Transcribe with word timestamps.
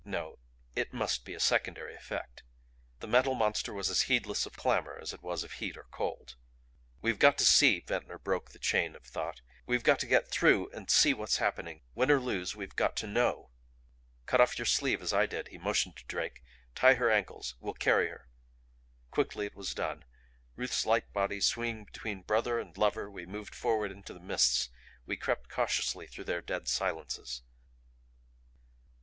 No 0.03 0.39
it 0.75 0.91
must 0.93 1.25
be 1.25 1.35
a 1.35 1.39
secondary 1.39 1.93
effect. 1.93 2.41
The 3.01 3.07
Metal 3.07 3.35
Monster 3.35 3.71
was 3.71 3.87
as 3.91 4.01
heedless 4.09 4.47
of 4.47 4.57
clamor 4.57 4.97
as 4.99 5.13
it 5.13 5.21
was 5.21 5.43
of 5.43 5.51
heat 5.51 5.77
or 5.77 5.83
cold 5.91 6.37
"We've 7.03 7.19
got 7.19 7.37
to 7.37 7.45
see," 7.45 7.81
Ventnor 7.81 8.17
broke 8.17 8.49
the 8.49 8.57
chain 8.57 8.95
of 8.95 9.03
thought. 9.03 9.41
"We've 9.67 9.83
got 9.83 9.99
to 9.99 10.07
get 10.07 10.27
through 10.27 10.71
and 10.71 10.89
see 10.89 11.13
what's 11.13 11.37
happening. 11.37 11.83
Win 11.93 12.09
or 12.09 12.19
lose 12.19 12.55
we've 12.55 12.75
got 12.75 12.95
to 12.95 13.05
KNOW." 13.05 13.51
"Cut 14.25 14.41
off 14.41 14.57
your 14.57 14.65
sleeve, 14.65 15.03
as 15.03 15.13
I 15.13 15.27
did," 15.27 15.49
he 15.49 15.59
motioned 15.59 15.97
to 15.97 16.05
Drake. 16.07 16.41
"Tie 16.73 16.95
her 16.95 17.11
ankles. 17.11 17.53
We'll 17.59 17.75
carry 17.75 18.09
her." 18.09 18.27
Quickly 19.11 19.45
it 19.45 19.55
was 19.55 19.75
done. 19.75 20.03
Ruth's 20.55 20.83
light 20.83 21.13
body 21.13 21.39
swinging 21.39 21.85
between 21.85 22.23
brother 22.23 22.59
and 22.59 22.75
lover, 22.75 23.11
we 23.11 23.27
moved 23.27 23.53
forward 23.53 23.91
into 23.91 24.15
the 24.15 24.19
mists; 24.19 24.69
we 25.05 25.15
crept 25.15 25.47
cautiously 25.47 26.07
through 26.07 26.23
their 26.23 26.41
dead 26.41 26.67
silences. 26.67 27.43